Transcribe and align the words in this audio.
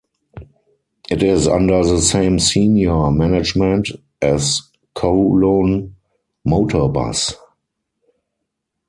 It 1.11 1.21
is 1.21 1.47
under 1.47 1.83
the 1.83 1.99
same 2.01 2.39
senior 2.39 3.11
management 3.11 3.89
as 4.19 4.63
Kowloon 4.95 5.93
Motor 6.43 6.87
Bus. 6.87 7.35